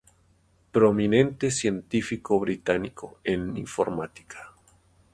[0.71, 4.51] Prominente científico británico en Informática.